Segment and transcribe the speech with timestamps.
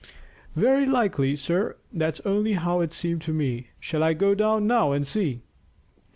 [0.55, 1.75] "Very likely, sir.
[1.93, 3.67] That's only how it seemed to me.
[3.79, 5.43] Shall I go down now and see?"